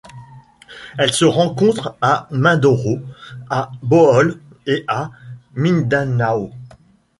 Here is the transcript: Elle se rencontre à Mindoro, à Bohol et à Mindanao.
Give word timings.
Elle 0.97 1.13
se 1.13 1.25
rencontre 1.25 1.95
à 2.01 2.27
Mindoro, 2.31 2.97
à 3.51 3.69
Bohol 3.83 4.41
et 4.65 4.83
à 4.87 5.11
Mindanao. 5.53 6.49